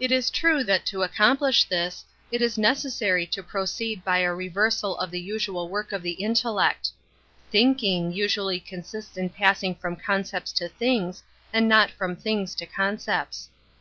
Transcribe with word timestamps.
It 0.00 0.10
is 0.10 0.30
true 0.30 0.64
that 0.64 0.84
to 0.86 1.04
accomplish 1.04 1.62
this, 1.62 2.04
it_u 2.32 2.58
necessary 2.58 3.24
to 3.28 3.40
proceed 3.40 4.04
by 4.04 4.18
a 4.18 4.34
reversal_ 4.34 4.96
of_ 4.98 5.08
the 5.12 5.20
usual 5.20 5.68
work 5.68 5.92
of 5.92 6.02
the 6.02 6.14
intellect. 6.14 6.90
Thinking 7.52 8.12
usu 8.12 8.40
ally 8.40 8.58
consists 8.58 9.16
in 9.16 9.28
passing 9.30 9.76
from 9.76 9.94
concepts 9.94 10.50
to 10.54 10.64
Nothings, 10.64 11.22
and 11.52 11.68
not 11.68 11.92
from 11.92 12.16
things 12.16 12.56
to 12.56 12.66
concepts. 12.66 13.48